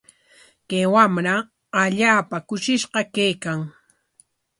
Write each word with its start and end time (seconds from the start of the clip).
Kay 0.67 0.85
wamra 0.93 1.35
allaapa 1.81 2.37
kushishqa 2.47 3.01
kaykan. 3.15 3.59